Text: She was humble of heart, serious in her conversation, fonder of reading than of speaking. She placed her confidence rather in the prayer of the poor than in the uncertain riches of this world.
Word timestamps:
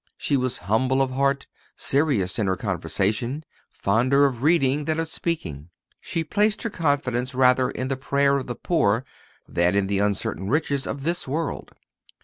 She 0.17 0.35
was 0.35 0.57
humble 0.65 0.99
of 0.99 1.11
heart, 1.11 1.45
serious 1.75 2.39
in 2.39 2.47
her 2.47 2.55
conversation, 2.55 3.43
fonder 3.69 4.25
of 4.25 4.41
reading 4.41 4.85
than 4.85 4.99
of 4.99 5.07
speaking. 5.11 5.69
She 5.99 6.23
placed 6.23 6.63
her 6.63 6.71
confidence 6.71 7.35
rather 7.35 7.69
in 7.69 7.87
the 7.87 7.95
prayer 7.97 8.37
of 8.39 8.47
the 8.47 8.55
poor 8.55 9.05
than 9.47 9.75
in 9.75 9.85
the 9.85 9.99
uncertain 9.99 10.49
riches 10.49 10.87
of 10.87 11.03
this 11.03 11.27
world. 11.27 11.75